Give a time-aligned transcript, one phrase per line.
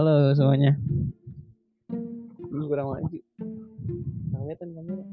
[0.00, 0.80] Halo semuanya.
[1.92, 3.18] Ini kurang maju.
[4.32, 5.04] Nggak kelihatan kamera.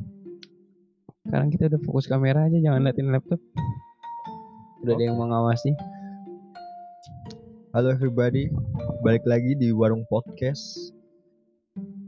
[1.27, 3.35] Sekarang kita udah fokus kamera aja, jangan liatin laptop.
[4.87, 5.75] Udah ada yang mengawasi.
[7.75, 8.47] Halo everybody,
[9.03, 10.95] balik lagi di Warung Podcast.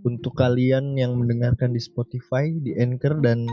[0.07, 3.43] Untuk kalian yang mendengarkan di Spotify, di Anchor dan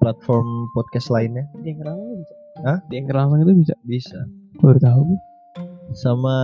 [0.00, 2.34] platform podcast lainnya Di yang langsung bisa.
[2.64, 2.78] Hah?
[2.88, 3.74] Di yang langsung itu bisa.
[3.84, 4.18] bisa.
[4.56, 5.00] Baru tahu.
[5.04, 5.20] gue.
[5.92, 6.36] Sama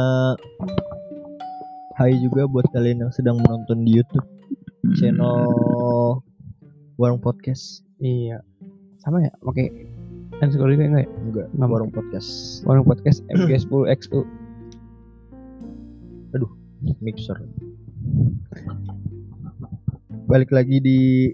[2.03, 4.27] Hai juga buat kalian yang sedang menonton di YouTube
[4.99, 5.47] channel
[6.99, 7.87] Warung Podcast.
[8.03, 8.43] Iya.
[8.99, 9.71] Sama ya, pakai
[10.43, 11.11] underscore juga enggak ya?
[11.23, 12.31] Enggak, Nggak Warung Podcast
[12.67, 14.27] Warung podcast MG10XU.
[16.99, 17.39] Mixer.
[20.27, 21.31] Balik lagi di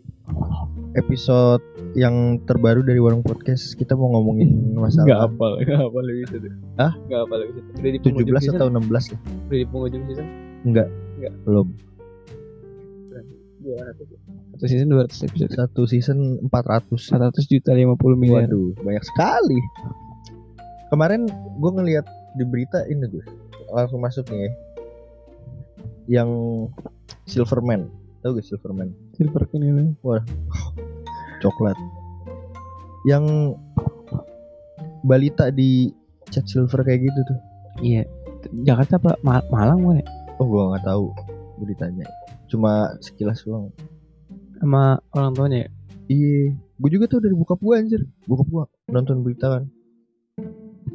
[1.00, 1.64] episode
[1.96, 3.72] yang terbaru dari Warung Podcast.
[3.72, 6.52] Kita mau ngomongin masalah hafal, enggak hafal lebih itu.
[6.76, 6.92] Hah?
[7.08, 7.70] Enggak hafal lebih itu.
[7.72, 8.60] Udah di penghujung 17 season?
[8.60, 9.20] atau 16 lah.
[9.48, 10.28] Udah di penghujung season?
[10.68, 10.88] Enggak.
[11.16, 11.34] Enggak.
[11.48, 11.68] Belum.
[13.64, 14.54] 200.
[14.54, 15.50] Satu season 200 episode.
[15.54, 16.98] Satu season 400.
[16.98, 18.46] 400 juta 50 miliar.
[18.46, 19.58] Waduh, banyak sekali.
[20.88, 21.28] Kemarin
[21.60, 22.06] gue ngeliat
[22.38, 23.24] di berita ini gue
[23.72, 24.50] langsung masuk nih ya.
[26.08, 26.30] Yang
[27.28, 27.92] Silverman.
[28.24, 28.88] Tahu gak Silverman?
[29.14, 29.94] Silver ini.
[31.44, 31.76] Coklat.
[33.06, 33.54] Yang
[35.06, 35.92] balita di
[36.28, 37.38] cat silver kayak gitu tuh.
[37.84, 38.02] Iya.
[38.64, 40.04] Jakarta apa Ma- Malang ya?
[40.38, 41.10] Oh, gue nggak tahu
[41.58, 42.06] beritanya.
[42.46, 43.74] Cuma sekilas doang.
[44.62, 45.70] Sama orang tuanya ya?
[46.08, 48.00] Iya, gue juga tuh dari bokap gue anjir.
[48.24, 48.64] Bokap gue
[48.94, 49.66] nonton berita kan.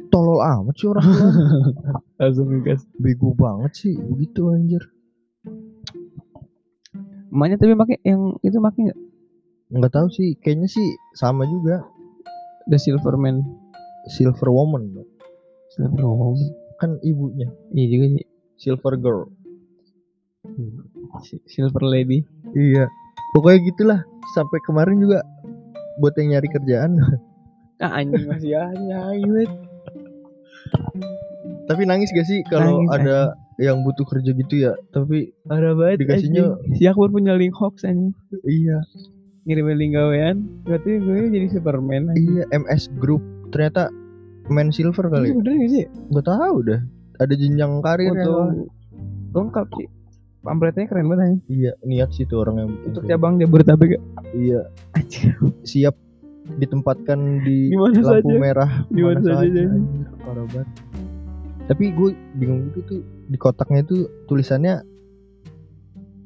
[0.08, 1.06] Tolol amat sih orang.
[2.20, 2.88] Langsung ngegas.
[2.96, 4.82] Bego banget sih begitu anjir.
[7.28, 9.00] Emaknya tapi pakai yang itu pakai nggak?
[9.74, 10.86] Nggak tahu sih, kayaknya sih
[11.18, 11.84] sama juga.
[12.70, 13.44] The Silverman.
[14.08, 15.04] Silver Woman.
[15.74, 16.38] Silver Woman.
[16.74, 17.48] kan ibunya.
[17.70, 18.26] Iya juga sih.
[18.56, 19.22] Silver Girl.
[21.22, 22.22] Si- Silver Lady.
[22.52, 22.86] Iya.
[23.32, 24.00] Pokoknya gitulah.
[24.32, 25.22] Sampai kemarin juga
[25.96, 26.92] buat yang nyari kerjaan.
[27.76, 28.54] Ah anjing masih
[29.26, 29.50] wet.
[31.66, 34.72] Tapi nangis gak sih kalau ada yang butuh kerja gitu ya?
[34.90, 36.76] Tapi Parah banget Dikasihnya- anjing.
[36.76, 38.14] Si Akbar punya link hoax anjing.
[38.46, 38.78] iya,
[39.44, 40.46] Ngirim link gawean.
[40.62, 42.24] Berarti gue jadi Superman anjing.
[42.30, 43.90] iya MS Group ternyata
[44.46, 45.28] Man Silver Ini kali.
[45.34, 45.84] bener gak sih?
[46.14, 46.80] Gak tahu dah.
[47.22, 48.66] Ada jenjang karir Foto
[49.34, 49.88] lengkap sih.
[50.44, 51.40] Pamfletnya keren banget anjing.
[51.48, 52.86] Iya, niat sih tuh orang yang bikin.
[52.92, 54.04] Untuk cabang Jabodetabek gitu.
[54.36, 54.60] Iya,
[55.64, 55.96] siap
[56.60, 58.36] ditempatkan di Di mana lampu saja.
[58.36, 60.68] merah Di mana saja, anjir, parah banget.
[61.64, 63.00] Tapi gue bingung gitu tuh
[63.32, 64.84] di kotaknya itu tulisannya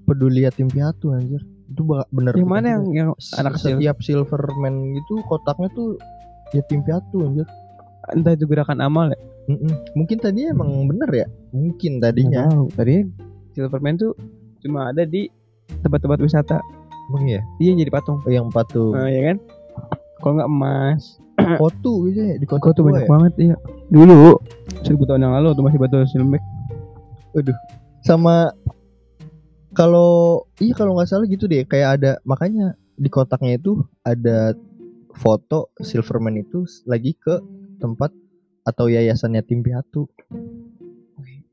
[0.03, 1.38] peduli yatim piatu anjir.
[1.71, 2.34] Itu bener.
[2.34, 3.78] Yang mana yang yang anak kecil?
[3.78, 5.94] setiap Silverman gitu kotaknya tuh
[6.50, 7.47] yatim piatu anjir.
[8.10, 9.21] Entah itu gerakan amal ya?
[9.48, 9.72] Mm-mm.
[9.97, 11.26] Mungkin tadinya emang bener ya?
[11.56, 12.44] Mungkin tadinya.
[12.44, 12.66] Nggak tahu.
[12.76, 13.03] Tadinya
[13.56, 14.12] Silverman tuh
[14.60, 15.26] cuma ada di
[15.81, 16.60] tempat-tempat wisata.
[17.09, 17.41] Emang iya.
[17.56, 18.20] Dia jadi patung.
[18.20, 18.92] Oh, yang patung.
[18.92, 19.36] Nah, ya kan?
[20.20, 23.09] Kalau nggak emas, Kotu biasanya di kota tua banyak ya?
[23.09, 23.56] banget iya.
[23.88, 24.42] Dulu
[24.82, 26.42] seribu tahun yang lalu tuh masih batu silmek.
[28.03, 28.50] sama
[29.76, 34.59] kalau iya kalau nggak salah gitu deh kayak ada makanya di kotaknya itu ada
[35.15, 37.38] foto Silverman itu lagi ke
[37.78, 38.10] tempat
[38.68, 40.04] atau yayasan yatim piatu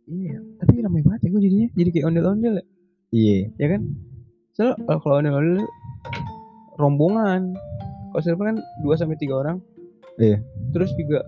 [0.05, 1.67] Iya, tapi ramai banget ya gue jadinya.
[1.73, 2.65] Jadi kayak ondel-ondel ya,
[3.09, 3.81] iya ya kan?
[4.53, 5.65] Soalnya eh, kalau ondel-ondel
[6.77, 7.41] rombongan.
[8.13, 9.57] Kalau Silver kan 2 sampai 3 orang.
[10.21, 10.39] Iya.
[10.71, 11.25] Terus juga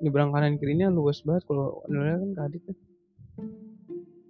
[0.00, 2.76] nyebrang kanan kirinya luas banget kalau ondel-ondel kan kadit kan.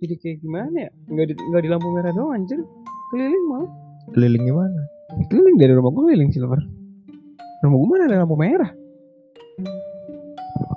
[0.02, 0.90] Jadi kayak gimana ya?
[1.06, 2.60] Nggak di, nggak di lampu merah doang anjir.
[3.14, 3.70] Keliling malah.
[4.14, 4.82] keliling gimana
[5.30, 6.58] Keliling dari rumah gue keliling Silver.
[7.62, 8.70] Rumah gue mana ada lampu merah?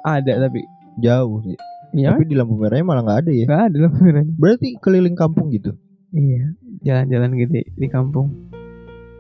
[0.02, 0.64] Ada tapi
[0.98, 1.58] jauh sih
[1.90, 4.24] Iya tapi di lampu merahnya malah nggak ada ya nggak ada lampu merah.
[4.38, 5.74] berarti keliling kampung gitu
[6.10, 8.34] Iya, jalan-jalan gede di kampung.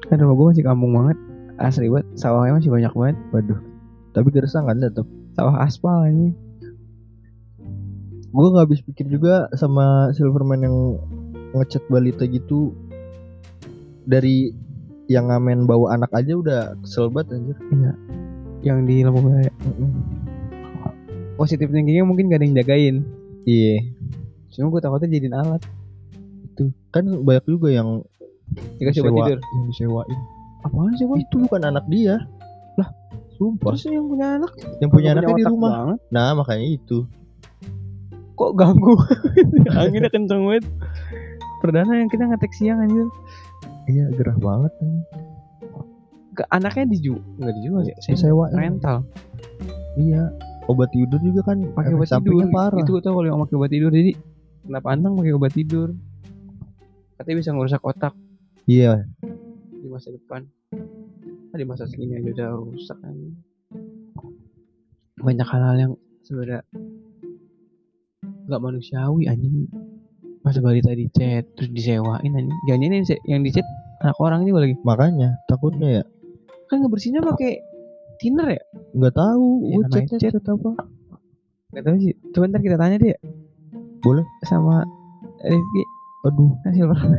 [0.05, 1.17] Kan rumah gue masih kampung banget.
[1.55, 3.17] Asli banget, sawahnya masih banyak banget.
[3.29, 3.59] waduh
[4.09, 6.33] tapi gersang kan tetap Sawah aspal ini.
[8.25, 10.75] gue nggak habis pikir juga sama Silverman yang
[11.53, 12.73] ngecat balita gitu
[14.03, 14.53] dari
[15.05, 17.57] yang ngamen bawa anak aja udah kesel banget anjir
[18.61, 19.45] Yang di lampu merah.
[19.45, 19.53] ya.
[21.39, 22.95] Positif thinkingnya mungkin gak ada yang jagain.
[23.45, 23.79] iya
[24.51, 25.63] Cuma gue takutnya jadiin alat.
[26.91, 28.03] kan banyak juga yang
[28.75, 29.39] Dikasih obat disewa- tidur.
[29.39, 30.19] yang disewain
[30.59, 32.19] Apaan sih itu bukan anak dia
[32.75, 32.89] lah
[33.31, 34.51] sumpah Terus yang punya anak?
[34.77, 35.99] yang punya anaknya di rumah Banget.
[36.09, 37.07] nah makanya itu
[38.33, 38.95] Kok ganggu?
[39.75, 40.63] Anginnya kenceng banget.
[41.59, 43.03] Perdana yang kita ngetek siang anjir.
[43.85, 45.03] iya gerah banget anjir.
[46.31, 47.95] Ke anaknya dijual, nggak dijual sih.
[47.99, 48.97] Saya disewain rental.
[49.95, 50.31] iya
[50.69, 52.45] obat tidur juga kan Pakai obat tidur.
[52.53, 52.77] parah.
[52.79, 53.89] Itu gue tau kalau yang pakai obat tidur.
[53.89, 54.11] Jadi
[54.61, 55.89] kena pantang pakai obat tidur?
[57.17, 58.13] Katanya bisa ngerusak otak.
[58.69, 59.03] Iya,
[59.75, 60.45] di masa depan.
[61.49, 63.15] Ah, di masa segini aja udah rusak kan.
[65.19, 66.61] Banyak hal-hal yang sebenarnya
[68.45, 69.65] nggak manusiawi anjing.
[70.45, 72.55] Masa balita di chat terus disewain anjing.
[72.69, 72.95] Jangan ini
[73.27, 73.65] yang di chat
[73.99, 74.75] anak orang juga lagi?
[74.85, 76.03] Makanya takutnya ya.
[76.69, 77.59] Kan ngebersihnya pakai
[78.19, 78.63] thinner ya
[78.93, 80.31] nggak tahu Ya, namanya chat chat.
[80.35, 80.71] chat apa.
[81.71, 83.17] nggak tahu sih coba ntar kita tanya dia
[83.99, 84.23] Boleh.
[84.43, 84.83] sama
[85.41, 85.83] Rifki
[86.21, 87.15] Aduh, hasil pertama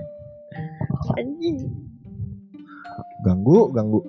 [1.17, 1.57] anjing
[3.21, 4.01] ganggu, ganggu.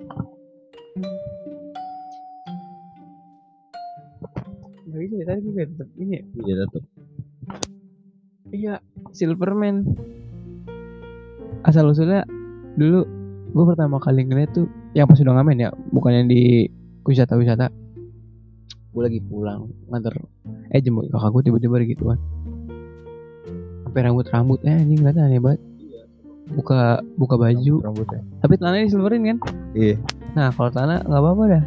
[4.92, 6.82] bisa ya, tadi gue tetap ini ya Iya tetap.
[8.52, 8.74] Iya,
[9.10, 9.88] Silverman.
[11.62, 12.28] Asal usulnya
[12.76, 13.00] dulu
[13.48, 16.68] gue pertama kali ngeliat tuh yang pas udah ngamen ya, bukan yang di
[17.04, 17.68] wisata-wisata.
[18.92, 20.14] Gue lagi pulang nganter
[20.68, 22.18] eh jemput kakak gue tiba-tiba ada gituan.
[23.82, 25.60] Sampai rambut-rambut eh anjing nggak aneh banget.
[26.52, 28.20] Buka buka baju, Rambutnya.
[28.42, 29.38] tapi celananya di silverin kan?
[29.72, 29.96] Iya.
[30.36, 31.64] Nah kalau celana nggak apa-apa dah.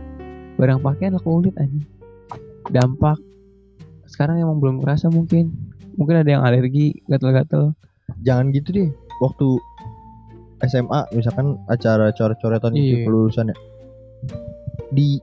[0.56, 1.84] Barang pakaian lah kulit anjing.
[2.70, 3.18] Dampak
[4.06, 5.50] sekarang emang belum kerasa mungkin.
[5.96, 7.72] Mungkin ada yang alergi, gatel-gatel.
[8.22, 8.90] Jangan gitu deh.
[9.24, 9.48] Waktu
[10.68, 13.06] SMA misalkan acara coret-coretan gitu Iya.
[13.08, 13.58] kelulusan ya.
[14.89, 15.19] Di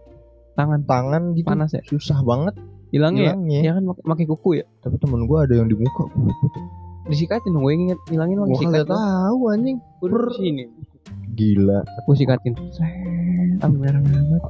[0.52, 1.80] Tangan tangan gitu panas ya.
[1.82, 2.52] susah banget
[2.92, 3.32] Hilangnya ya?
[3.32, 3.60] hilangnya.
[3.64, 4.64] Ya kan pakai kuku ya.
[4.78, 6.04] Tapi temen gue ada yang di muka.
[7.02, 8.84] Disikatin dong, gue inget hilangin Gue sikat.
[8.84, 9.78] kagak tahu anjing.
[9.98, 10.64] Di sini.
[11.32, 11.80] Gila.
[12.04, 12.52] Gue sikatin.
[13.56, 14.42] Sampai merah-merah banget.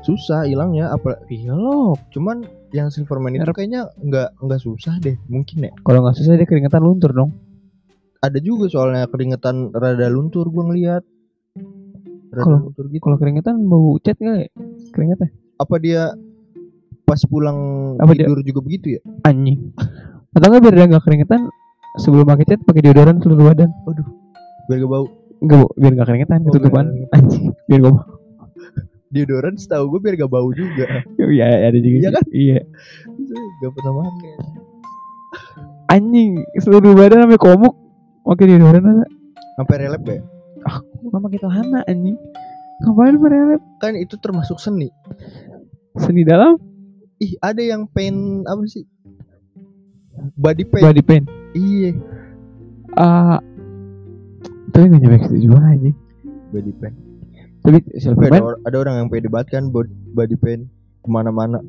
[0.00, 1.96] Susah hilangnya apa Pilok.
[2.10, 2.40] cuman
[2.72, 6.80] yang Silverman itu kayaknya nggak nggak susah deh mungkin ya Kalau nggak susah dia keringetan
[6.80, 7.32] luntur dong.
[8.18, 11.00] ada juga soalnya keringetan rada luntur gua ngeliat
[12.32, 14.48] Kalau- gitu Kalau keringetan bau cat kali ya?
[14.90, 15.28] Keringetnya.
[15.56, 16.02] apa dia
[17.02, 17.58] pas pulang
[17.96, 19.74] Apa dia- tidur juga begitu ya Anjing.
[20.30, 21.50] Atau nggak biar dia nggak keringetan
[21.96, 23.70] sebelum pakai cat pakai deodoran seluruh badan.
[24.64, 25.06] biar gak bau
[25.40, 26.84] Enggak, biar nggak keringetan Oh, ketutupan.
[27.10, 27.50] Anjing.
[27.66, 27.92] Biar gue
[29.12, 30.86] deodoran setahu gue biar gak bau juga
[31.18, 31.96] Iya, ada juga.
[31.98, 32.24] Iya kan?
[32.30, 32.58] Iya.
[33.58, 34.32] gak pernah pakai
[35.90, 37.74] Anjing, seluruh badan sampai komuk
[38.22, 39.06] pakai deodoran ada.
[39.56, 40.22] sampai relap gak ya?
[41.00, 42.16] Bukan pakai celana anjing.
[42.80, 43.62] Ngapain berelep?
[43.76, 44.88] kan itu termasuk seni.
[45.96, 46.56] Seni dalam?
[47.18, 48.84] Ih ada yang pen apa sih?
[50.36, 51.26] Body paint body paint.
[51.52, 51.92] iya.
[52.92, 53.40] Ah,
[54.70, 55.96] tapi nggak nyampe situ juga anjing.
[56.50, 56.96] body paint
[57.60, 60.64] Tapi Tapi ada, or- ada orang yang pede banget kan bod- body paint
[61.00, 61.60] ke mana-mana.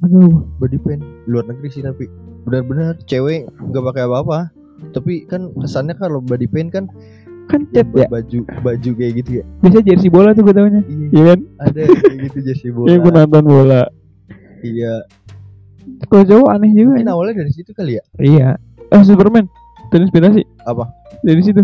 [0.00, 2.04] Aduh, body paint luar negeri sih tapi.
[2.44, 4.52] Benar-benar cewek nggak pakai apa-apa.
[4.92, 6.84] Tapi kan kesannya kalau body paint kan
[7.44, 8.06] kan cat ya.
[8.06, 10.80] baju baju kayak gitu ya Biasa jersey bola tuh gue taunya.
[10.82, 11.38] iya Iya kan?
[11.60, 13.82] ada kayak gitu jersey Iya gue bola nonton bola.
[14.60, 14.92] iya
[16.04, 16.92] Kalau cowok aneh juga.
[16.96, 17.08] ya.
[17.08, 18.48] awalnya dari situ kali ya Iya.
[18.88, 19.46] Oh Superman.
[19.88, 20.42] Terinspirasi.
[20.62, 20.88] Apa?
[21.20, 21.62] Dari situ.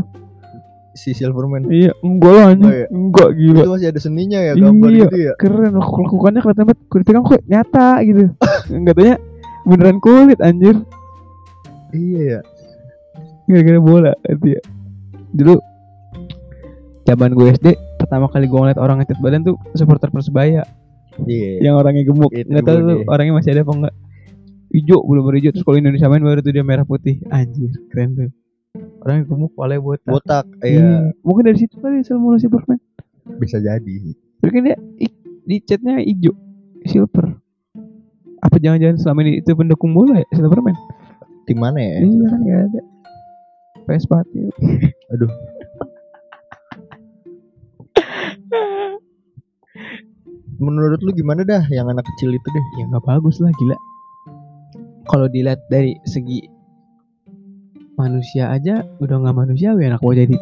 [0.93, 1.95] si Silverman Iya.
[2.01, 2.67] Enggak lah anjing.
[2.67, 2.87] Oh, iya.
[2.91, 3.61] Enggak gila.
[3.61, 5.01] itu masih ada seninya ya gambar Iya.
[5.05, 6.79] gitu ya Keren laku lakukannya kelihatan banget.
[6.89, 8.23] Kulit pegang kok nyata gitu.
[8.75, 9.15] Enggak tanya
[9.63, 10.77] beneran kulit anjir.
[11.91, 12.41] iya ya
[13.47, 14.63] Gara-gara bola itu ya.
[15.31, 15.55] Dulu
[17.09, 17.67] zaman gue SD
[17.97, 20.61] pertama kali gue ngeliat orang ngecat badan tuh supporter persebaya.
[21.25, 21.65] Iya.
[21.65, 22.31] Yang orangnya gemuk.
[22.31, 23.95] Nggak tahu tuh orangnya masih ada apa enggak
[24.69, 25.51] hijau belum hijau.
[25.57, 27.25] Terus kalau Indonesia main baru tuh dia merah putih.
[27.33, 28.31] Anjir keren tuh.
[29.03, 30.13] Orangnya gemuk palanya botak.
[30.13, 30.79] Botak Iya.
[30.79, 30.97] iya.
[31.25, 32.79] Mungkin dari situ kali asal mula Superman
[33.41, 33.97] bisa jadi.
[34.45, 34.77] Tapi kan dia
[35.49, 36.37] di catnya hijau
[36.85, 37.41] silver.
[38.39, 40.77] Apa jangan-jangan selama ini itu pendukung bola ya Superman
[41.49, 42.05] di mana ya?
[42.05, 42.81] Iya kan nggak ada.
[43.89, 44.21] Vespa
[45.09, 45.33] aduh
[50.59, 52.67] menurut lu gimana dah yang anak kecil itu deh?
[52.83, 53.77] Ya nggak bagus lah gila.
[55.09, 56.45] Kalau dilihat dari segi
[57.97, 60.37] manusia aja udah nggak manusiawi anak gua jadi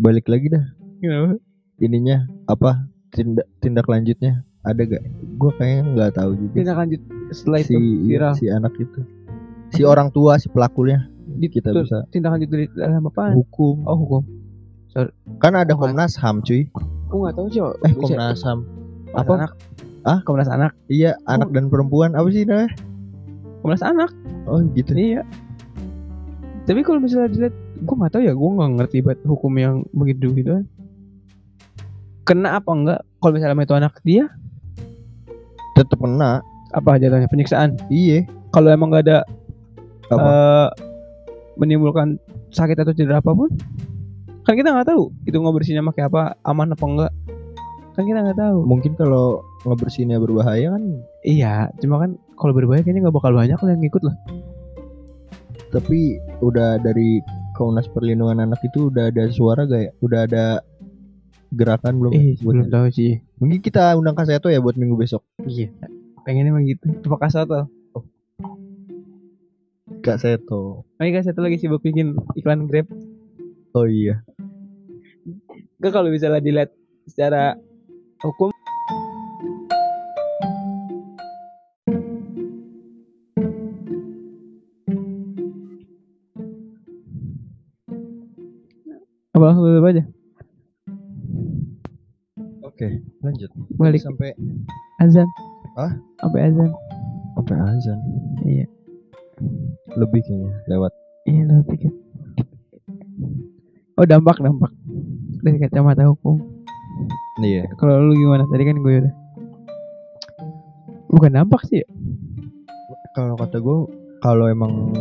[0.00, 0.64] balik lagi dah.
[1.00, 1.40] Kenapa?
[1.80, 2.84] ininya apa
[3.16, 4.44] tindak tindak lanjutnya?
[4.60, 5.04] Ada gak
[5.40, 6.54] gue kayaknya nggak tahu juga.
[6.60, 7.00] Tindak lanjut
[7.32, 8.32] setelah si itu viral.
[8.36, 9.00] si anak itu.
[9.72, 11.08] Si orang tua si pelakunya
[11.46, 13.32] kita tuh, bisa tindak lanjut dari dalam apaan?
[13.32, 14.22] hukum Oh hukum.
[15.38, 15.72] kan ada.
[15.72, 16.66] Komnas Ham cuy
[17.06, 17.62] Aku nggak tahu sih.
[17.62, 18.66] eh Komnas Ham
[19.10, 19.22] apa?
[19.22, 19.52] apa Anak.
[20.02, 20.72] Ah, Komnas anak.
[20.86, 22.74] iya anak dan perempuan apa sih namanya
[23.60, 24.10] Komnas anak.
[24.44, 25.22] oh gitu Iya.
[26.60, 30.26] Tapi kalau misalnya dilihat, gua nggak tahu ya, gua nggak ngerti banget hukum yang begitu
[30.32, 30.64] gitu kan.
[32.22, 33.00] Kena apa enggak?
[33.18, 34.24] Kalau misalnya itu anak dia,
[35.74, 37.74] tetep kena apa jatuhnya penyiksaan?
[37.90, 39.18] iya Kalau emang nggak ada
[40.08, 40.68] apa eh,
[41.58, 42.18] menimbulkan
[42.54, 43.50] sakit atau cedera apa pun,
[44.46, 47.12] kan kita nggak tahu itu ngebersihinnya pakai apa, aman apa enggak.
[47.90, 50.82] kan kita nggak tahu Mungkin kalau ngebersihinnya berbahaya kan
[51.26, 54.16] iya cuma kan kalau berbahaya kayaknya nggak bakal banyak lah yang ngikut lah
[55.70, 57.22] tapi udah dari
[57.54, 59.90] Komnas Perlindungan Anak itu udah ada suara gak ya?
[60.02, 60.44] Udah ada
[61.54, 62.12] gerakan belum?
[62.14, 65.22] eh belum tahu sih Mungkin kita undang Kaseto ya buat minggu besok.
[65.44, 65.68] iya
[66.24, 67.66] pengennya emang gitu apa
[69.98, 70.86] kasat Kaseto.
[70.86, 72.86] Oh iya satu lagi sibuk bikin iklan Grab.
[73.74, 74.22] Oh iya.
[75.82, 76.70] Gak kalau misalnya dilihat
[77.10, 77.58] secara
[78.22, 78.54] hukum
[89.34, 90.04] apa langsung tutup aja
[92.60, 92.88] Oke,
[93.24, 93.50] lanjut.
[93.76, 94.32] balik sampai
[95.00, 95.28] azan
[95.76, 95.92] Hah?
[96.20, 96.70] sampai azan
[97.36, 97.98] sampai azan.
[98.44, 98.66] iya
[100.00, 100.92] Lebih kayaknya lewat.
[101.28, 101.92] iya lah pikir
[103.94, 104.72] oh dampak dampak
[105.40, 106.40] dari kacamata hukum
[107.40, 107.64] Iya.
[107.76, 109.14] kalau lu gimana tadi kan gue udah
[111.10, 111.88] bukan dampak sih ya?
[113.12, 113.76] Kalau kata gue
[114.20, 114.92] kalau emang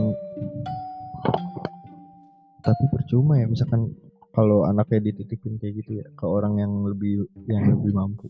[2.59, 3.91] tapi percuma ya misalkan
[4.31, 8.27] kalau anaknya dititipin kayak gitu ya ke orang yang lebih yang lebih mampu.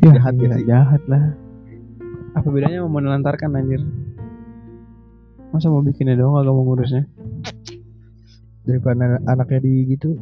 [0.00, 0.64] Ya, Jahat sih?
[0.64, 1.24] jahat lah.
[2.32, 3.82] Apa bedanya mau menelantarkan anjir?
[5.50, 7.02] Masa mau bikinnya doang agak mau ngurusnya?
[8.62, 10.14] Daripada anaknya di gitu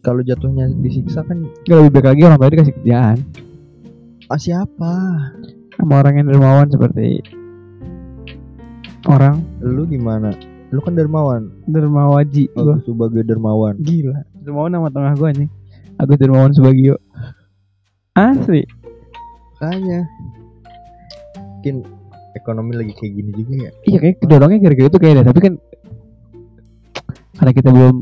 [0.00, 3.18] kalau jatuhnya disiksa kan Gak lebih baik lagi orang tua dikasih kerjaan
[4.26, 4.92] ah siapa?
[5.74, 7.20] sama orang yang dermawan seperti
[9.04, 10.30] orang Lu gimana?
[10.70, 11.50] Lu kan dermawan.
[11.66, 13.74] dermawaji gua Aku sebagai dermawan.
[13.82, 15.50] gila dermawan nama tengah gua nih
[15.98, 16.96] Agus Dermawan Subagio
[18.14, 18.62] asli
[19.58, 20.06] Kayaknya
[21.34, 21.76] mungkin
[22.46, 23.70] ekonomi lagi kayak gini juga ya.
[23.90, 25.54] iya kayak kedorongnya gara-gara itu kayak deh tapi kan
[27.36, 27.96] karena kita belum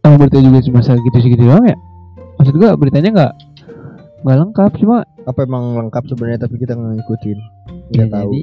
[0.00, 1.76] tahu berita juga cuma segitu segitu doang ya
[2.38, 3.32] maksud gua beritanya nggak
[4.22, 7.38] nggak lengkap cuma Apa emang lengkap sebenarnya tapi kita nggak ngikutin?
[7.92, 8.30] Ya, Nggak tahu.
[8.32, 8.40] jadi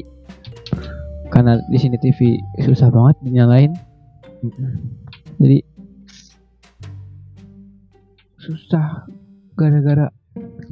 [1.27, 2.19] karena di sini TV
[2.63, 3.71] susah banget dinyalain.
[5.41, 5.57] Jadi
[8.37, 9.09] susah
[9.57, 10.07] gara-gara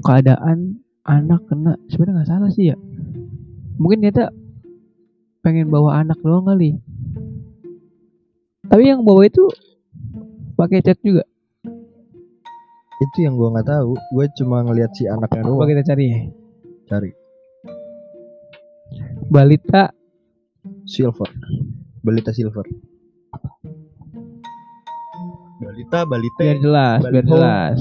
[0.06, 2.78] keadaan anak kena sebenarnya nggak salah sih ya.
[3.76, 4.12] Mungkin dia
[5.42, 6.80] pengen bawa anak doang kali.
[8.66, 9.46] Tapi yang bawa itu
[10.58, 11.22] pakai cat juga.
[12.96, 13.92] Itu yang gua nggak tahu.
[14.16, 15.70] Gue cuma ngelihat si anaknya Coba doang.
[15.70, 16.20] kita cari ya.
[16.86, 17.12] Cari
[19.28, 19.92] Balita
[20.88, 21.30] silver.
[22.02, 22.66] Balita silver.
[25.56, 26.42] Balita, balita.
[26.42, 27.32] biar jelas, biar Baliho.
[27.36, 27.80] jelas.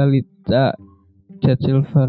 [0.00, 0.72] Balita
[1.44, 2.08] Cat Silver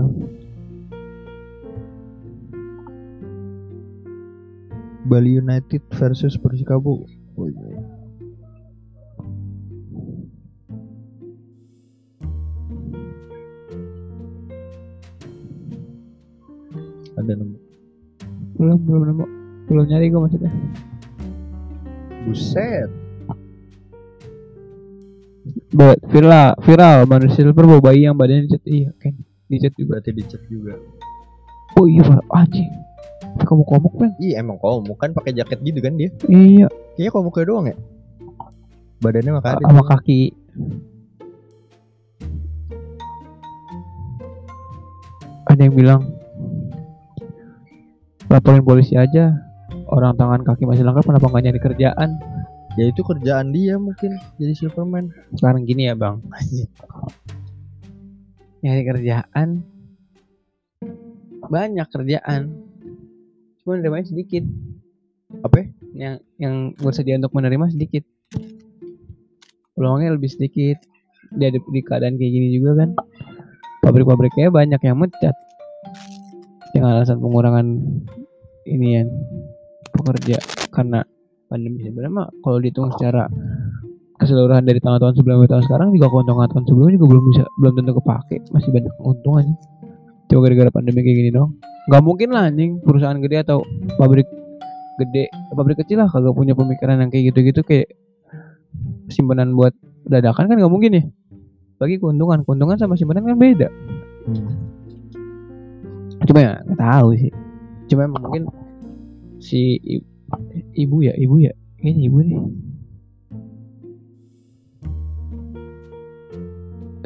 [5.12, 7.04] Bali United versus Persikabo.
[7.36, 7.84] Oh, iya.
[17.20, 17.60] Ada nemu.
[18.56, 19.26] belum belum nemu
[19.68, 20.52] belum nyari gue maksudnya
[22.24, 23.01] Buset.
[26.12, 26.98] Viral viral.
[27.08, 28.64] Bandar Silver bawa bayi yang badannya dicat.
[28.68, 29.14] Iya kan?
[29.48, 29.90] Dicat juga.
[29.98, 30.76] Berarti dicek juga.
[31.80, 32.22] oh iya Pak.
[32.36, 32.68] anjing.
[33.32, 35.00] Kamu komuk kan Iya emang komuk.
[35.00, 36.12] Kan pakai jaket gitu kan dia.
[36.28, 36.68] iya.
[37.00, 37.78] Kayaknya komuknya doang ya.
[39.02, 39.64] Badannya mah ada.
[39.64, 40.22] sama kaki.
[45.48, 46.02] Ada yang bilang
[48.28, 49.32] laporin polisi aja.
[49.92, 52.10] Orang tangan kaki masih lengkap kenapa nggak nyari kerjaan
[52.80, 55.12] Ya itu kerjaan dia mungkin jadi Silverman.
[55.36, 56.24] sekarang gini ya bang.
[58.64, 59.50] Nyari kerjaan.
[61.52, 62.42] Banyak kerjaan.
[63.62, 64.48] Cuma nerimanya sedikit.
[65.44, 65.64] Apa?
[65.64, 65.68] ya?
[65.92, 68.08] yang yang bersedia untuk menerima sedikit.
[69.76, 70.80] Peluangnya lebih sedikit.
[71.36, 72.90] Dia di, di keadaan kayak gini juga kan?
[73.84, 75.36] Pabrik-pabriknya banyak yang mecat.
[76.72, 77.68] Dengan alasan pengurangan
[78.64, 79.12] inian
[79.92, 80.40] pekerja.
[80.72, 81.04] Karena
[81.52, 83.28] pandemi sebenarnya mah kalau dihitung secara
[84.16, 87.92] keseluruhan dari tahun-tahun sebelumnya tahun sekarang juga keuntungan tahun sebelumnya juga belum bisa belum tentu
[88.00, 88.36] kepake.
[88.56, 89.46] Masih banyak keuntungan
[90.32, 91.60] coba gara-gara pandemi kayak gini dong
[91.92, 92.80] nggak mungkin lah anjing.
[92.80, 93.66] Perusahaan gede atau
[94.00, 94.30] pabrik
[95.02, 95.28] gede
[95.58, 97.90] pabrik kecil lah kagak punya pemikiran yang kayak gitu-gitu kayak
[99.10, 99.74] simpanan buat
[100.08, 101.04] dadakan kan nggak mungkin ya.
[101.82, 103.68] Bagi keuntungan keuntungan sama simpanan kan beda.
[104.22, 104.54] Hmm.
[106.30, 107.34] cuma ya nggak tahu sih.
[107.90, 108.44] Cuma emang mungkin
[109.42, 109.82] si
[110.76, 111.54] ibu ya ibu ya.
[111.82, 112.40] Kayaknya ibu nih.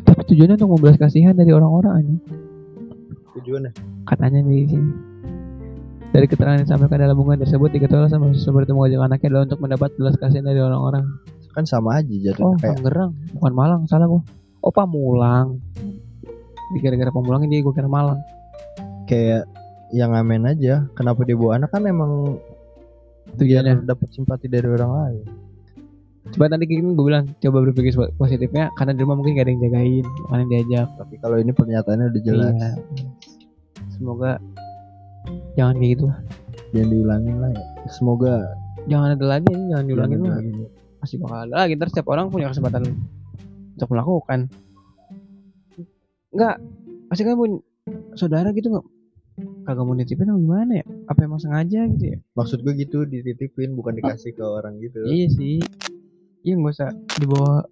[0.05, 2.15] Tapi tujuannya untuk membelas kasihan dari orang-orang aja
[3.35, 3.71] Tujuannya?
[4.07, 4.91] Katanya di sini.
[6.15, 9.89] Dari keterangan yang disampaikan dalam hubungan tersebut diketahui sama bertemu mengajak anaknya adalah untuk mendapat
[9.99, 11.03] belas kasihan dari orang-orang.
[11.51, 13.11] Kan sama aja oh jatuhnya kayak Tangerang.
[13.35, 14.23] Bukan Malang salah gua.
[14.63, 15.59] Oh Pamulang.
[16.71, 18.19] Di gara-gara Pamulangnya dia gua kira Malang.
[19.11, 19.43] Kayak
[19.91, 21.75] yang ngamen aja kenapa dia bawa anak?
[21.75, 22.39] Kan emang
[23.33, 25.25] tujuannya dapat simpati dari orang lain.
[26.33, 29.61] Coba nanti gini gue bilang coba berpikir positifnya karena di rumah mungkin gak ada yang
[29.61, 30.87] jagain makanya diajak.
[30.97, 32.53] Tapi kalau ini pernyataannya udah jelas.
[32.55, 32.71] Iya.
[33.95, 34.31] semoga
[35.55, 36.19] jangan kayak gitu lah.
[36.73, 37.63] Jangan diulangin lah ya.
[37.93, 38.33] Semoga
[38.89, 40.41] jangan ada lagi ini jangan diulangin jangan lah.
[40.41, 40.69] diulangin.
[41.01, 42.83] masih bakal ada lagi ntar setiap orang punya kesempatan
[43.77, 44.39] untuk melakukan.
[46.33, 46.55] Enggak
[47.07, 47.51] pasti kan pun
[48.17, 48.85] saudara gitu nggak
[49.65, 50.85] kagak mau nitipin atau gimana ya?
[51.09, 52.17] Apa emang sengaja gitu ya?
[52.37, 55.01] Maksud gue gitu dititipin bukan dikasih ke orang gitu.
[55.09, 55.57] Iya sih.
[56.45, 57.65] Iya nggak usah dibawa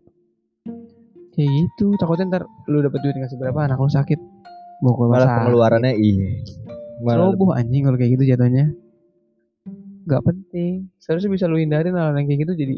[1.37, 1.93] kayak gitu.
[2.01, 4.19] Takutnya ntar lu dapet duit nggak seberapa anak lu sakit.
[4.81, 5.37] Bawa ke rumah malah sakit.
[5.37, 6.29] pengeluarannya iya.
[7.05, 8.65] Malah Ceroboh anjing kalau kayak gitu jatuhnya.
[10.03, 10.91] Gak penting.
[10.99, 12.75] Seharusnya bisa lu hindarin hal yang kayak gitu jadi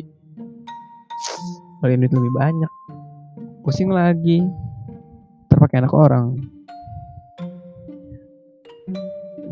[1.81, 2.72] Kalian duit lebih banyak.
[3.65, 4.45] Pusing lagi.
[5.50, 6.54] Terpakai anak orang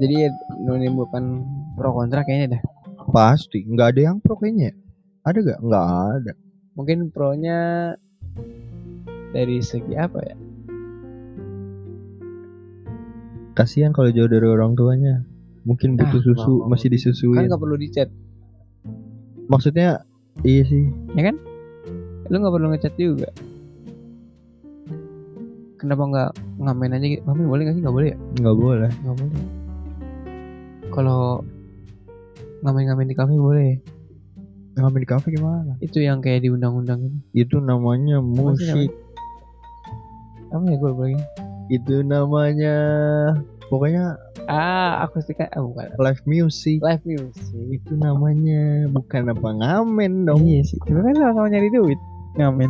[0.02, 1.46] Jadi ya menimbulkan
[1.78, 2.62] pro kontra kayaknya dah
[3.14, 3.62] pasti.
[3.68, 4.74] Nggak ada yang pro kayaknya.
[5.24, 5.86] Ada gak nggak
[6.20, 6.34] ada.
[6.74, 7.94] Mungkin pronya
[9.34, 10.36] Dari segi apa ya?
[13.54, 15.26] Kasihan kalau jauh dari orang tuanya.
[15.66, 18.10] Mungkin butuh Ah, susu mau- masih Kan disusuin gak perlu dicat
[19.48, 20.04] maksudnya
[20.44, 20.90] iya sih.
[22.32, 23.30] Lu gak perlu ngechat juga.
[25.80, 27.06] Kenapa gak ngamen aja?
[27.06, 27.84] Gitu Ngamen boleh gak sih?
[27.84, 28.18] Gak boleh ya?
[28.40, 28.90] nggak boleh.
[29.04, 29.63] Nggak boleh
[30.94, 31.42] kalau
[32.62, 33.82] ngamen-ngamen di kafe boleh.
[34.78, 35.74] Ngamen di kafe gimana?
[35.82, 37.18] Itu yang kayak di undang-undang itu.
[37.50, 38.90] Itu namanya sih musik.
[40.54, 41.18] apa ya gue lagi?
[41.74, 42.76] Itu namanya
[43.74, 45.90] pokoknya ah akustika ah bukan.
[45.98, 46.78] Live music.
[46.86, 47.58] Live music.
[47.74, 50.46] Itu namanya bukan apa ngamen dong.
[50.46, 52.00] Iya sih tapi kan sama-sama nyari duit.
[52.38, 52.70] Ngamen.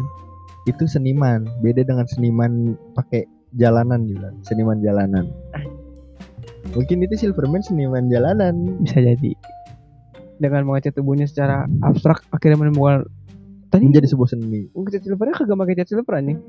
[0.63, 5.29] Itu seniman beda dengan seniman pakai jalanan juga seniman jalanan
[6.73, 9.31] mungkin itu Silverman seniman jalanan bisa jadi
[10.41, 13.05] dengan mengecat tubuhnya secara abstrak akhirnya menemukan
[13.69, 16.41] tadi menjadi sebuah seni ngecat silvernya kagak pakai cat silver anjing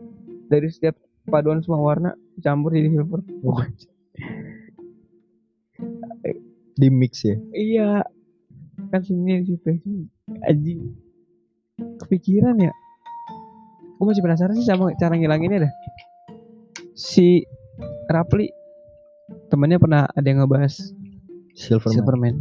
[0.48, 0.96] dari setiap
[1.28, 2.10] paduan semua warna
[2.40, 3.20] campur jadi silver
[6.74, 8.02] di mix ya Iya.
[8.90, 9.70] Kan seninya di situ.
[10.42, 10.80] Anjing.
[12.02, 12.72] Kepikiran ya.
[13.98, 15.72] Gue masih penasaran sih sama cara ngilanginnya dah.
[16.94, 17.46] Si
[18.10, 18.50] Rapli
[19.54, 20.74] temennya pernah ada yang ngebahas
[21.54, 22.34] Silverman Superman.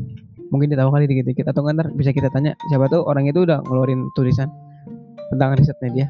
[0.50, 3.46] Mungkin dia tahu kali dikit-dikit atau nggak ntar bisa kita tanya siapa tahu orang itu
[3.46, 4.50] udah ngeluarin tulisan
[5.30, 6.08] tentang risetnya dia.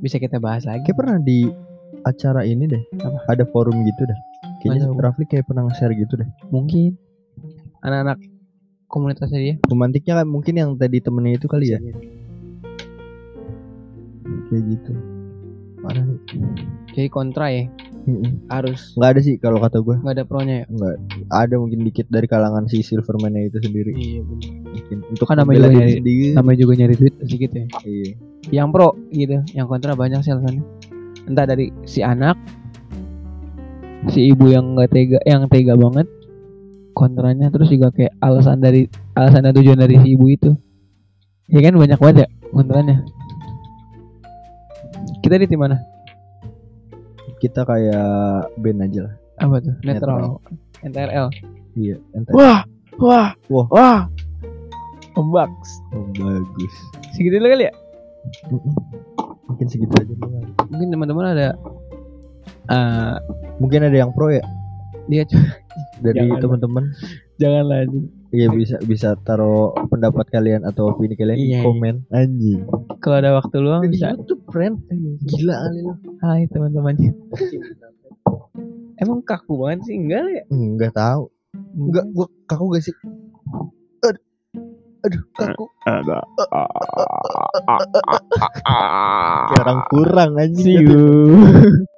[0.00, 0.80] Bisa kita bahas lagi.
[0.84, 1.44] kayak pernah di
[2.06, 3.34] acara ini deh Apa?
[3.34, 4.18] ada forum gitu dah
[4.62, 4.88] kayaknya.
[4.94, 6.94] Rafli kayak pernah nge-share gitu deh Mungkin
[7.82, 8.22] anak-anak
[8.86, 9.54] komunitasnya dia.
[9.66, 11.92] romantiknya kan mungkin yang tadi temennya itu kali ya jadi.
[14.48, 14.92] kayak gitu
[15.82, 16.20] parah nih
[16.94, 17.66] Jadi kontra ya.
[18.46, 18.92] Harus.
[18.94, 20.66] Nggak ada sih kalau kata gue nggak ada pronya ya.
[20.68, 20.96] nggak.
[21.28, 23.92] Ada mungkin dikit dari kalangan si Silverman itu sendiri.
[23.92, 24.50] Iya benar.
[24.68, 24.98] mungkin.
[25.10, 26.26] Untuk Kan namanya juga nyari- sendiri.
[26.32, 27.64] namanya juga nyari duit sedikit ya.
[27.82, 28.10] Iya.
[28.50, 29.36] Yang pro gitu.
[29.52, 30.64] Yang kontra banyak sih alasannya.
[31.26, 32.36] Entah dari si anak
[34.08, 36.06] si ibu yang nggak tega yang tega banget
[36.92, 37.50] kontranya.
[37.50, 40.50] Terus juga kayak alasan dari alasan dan tujuan dari si ibu itu.
[41.48, 41.76] Ya kan?
[41.76, 42.96] Banyak banget ya kontranya.
[45.18, 45.76] Kita di tim mana
[47.38, 48.08] kita kayak
[48.58, 49.14] band aja lah.
[49.38, 49.74] Apa tuh?
[49.82, 50.38] Netral.
[50.78, 51.26] NTRL
[51.74, 52.62] iya ente wah
[52.98, 53.66] wah Wah.
[53.70, 54.00] wah.
[55.14, 56.74] Ombaks oh, bagus
[57.12, 57.74] segitu dulu kali ya?
[59.48, 60.38] Mungkin segitu aja dulu.
[60.70, 61.48] mungkin teman-teman ada
[62.68, 63.14] eh
[63.58, 64.44] mungkin ada yang pro ya?
[65.08, 65.24] Dia
[66.04, 66.92] dari teman-teman.
[67.40, 67.98] Jangan lagi
[68.28, 71.64] Iya bisa bisa taruh pendapat kalian atau opini kalian di Iya, iya.
[71.64, 71.94] komen.
[72.12, 72.60] Anjing.
[73.00, 74.12] kalau ada waktu luang bisa.
[74.12, 74.80] YouTube friend.
[75.24, 75.92] Gila kali lu.
[76.24, 77.12] Hai teman-temannya.
[79.02, 80.42] Emang kaku banget sih enggak ya?
[80.50, 81.30] Enggak tahu.
[81.78, 82.96] Enggak gua kaku gak sih?
[84.02, 84.22] Aduh.
[85.06, 85.64] Aduh, kaku.
[85.86, 86.18] Ada.
[89.46, 90.82] Kayak orang kurang anjing.
[90.82, 91.06] You.